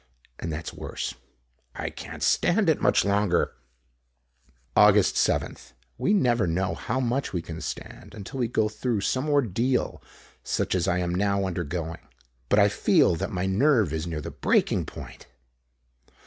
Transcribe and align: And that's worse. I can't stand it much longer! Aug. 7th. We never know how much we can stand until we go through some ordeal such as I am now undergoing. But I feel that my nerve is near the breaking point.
And 0.39 0.51
that's 0.51 0.73
worse. 0.73 1.13
I 1.75 1.91
can't 1.91 2.23
stand 2.23 2.69
it 2.69 2.81
much 2.81 3.05
longer! 3.05 3.51
Aug. 4.75 4.95
7th. 4.95 5.73
We 5.99 6.11
never 6.11 6.47
know 6.47 6.73
how 6.73 6.99
much 6.99 7.33
we 7.33 7.43
can 7.43 7.61
stand 7.61 8.15
until 8.15 8.39
we 8.39 8.47
go 8.47 8.67
through 8.67 9.01
some 9.01 9.29
ordeal 9.29 10.01
such 10.43 10.73
as 10.73 10.87
I 10.87 10.97
am 10.97 11.13
now 11.13 11.45
undergoing. 11.45 12.01
But 12.49 12.57
I 12.57 12.67
feel 12.67 13.15
that 13.17 13.29
my 13.29 13.45
nerve 13.45 13.93
is 13.93 14.07
near 14.07 14.21
the 14.21 14.31
breaking 14.31 14.87
point. 14.87 15.27